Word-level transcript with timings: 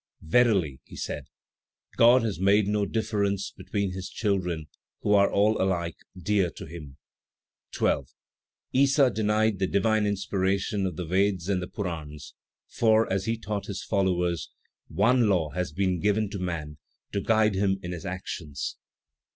"Verily," 0.23 0.79
he 0.85 0.95
said, 0.95 1.27
"God 1.95 2.23
has 2.23 2.39
made 2.39 2.65
no 2.67 2.87
difference 2.87 3.51
between 3.51 3.91
his 3.91 4.09
children, 4.09 4.65
who 5.01 5.13
are 5.13 5.31
all 5.31 5.61
alike 5.61 5.97
dear 6.19 6.49
to 6.49 6.65
Him." 6.65 6.97
12. 7.71 8.07
Issa 8.73 9.11
denied 9.11 9.59
the 9.59 9.67
divine 9.67 10.07
inspiration 10.07 10.87
of 10.87 10.95
the 10.95 11.05
Vedas 11.05 11.49
and 11.49 11.61
the 11.61 11.67
Puranas, 11.67 12.33
for, 12.67 13.13
as 13.13 13.25
he 13.25 13.37
taught 13.37 13.67
his 13.67 13.83
followers, 13.83 14.49
"One 14.87 15.29
law 15.29 15.49
has 15.51 15.71
been 15.71 15.99
given 15.99 16.31
to 16.31 16.39
man 16.39 16.79
to 17.11 17.21
guide 17.21 17.53
him 17.53 17.77
in 17.83 17.91
his 17.91 18.03
actions: 18.03 18.77
13. 18.79 18.81